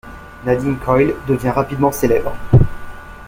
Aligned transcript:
Nadine 0.45 0.79
Coyle 0.79 1.15
devient 1.27 1.51
rapidement 1.51 1.91
célèbre. 1.91 2.33